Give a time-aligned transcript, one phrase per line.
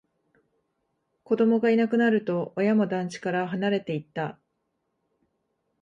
[1.23, 4.39] 子供がいなくなると、親も団地から離れていった